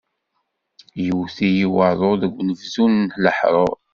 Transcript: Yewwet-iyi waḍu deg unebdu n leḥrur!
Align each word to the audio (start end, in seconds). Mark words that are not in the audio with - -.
Yewwet-iyi 1.03 1.67
waḍu 1.75 2.11
deg 2.21 2.33
unebdu 2.39 2.85
n 2.89 2.97
leḥrur! 3.23 3.73